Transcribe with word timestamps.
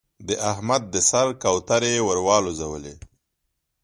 د 0.27 0.29
احمد 0.51 0.81
د 0.93 0.95
سر 1.09 1.27
کوترې 1.43 1.91
يې 1.95 2.01
ور 2.07 2.17
والوزولې. 2.27 2.95